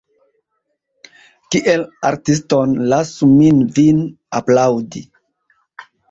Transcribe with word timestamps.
Kiel 1.55 1.83
artiston 2.09 2.73
lasu 2.93 3.29
min 3.33 3.59
vin 3.75 3.99
aplaŭdi. 4.41 5.03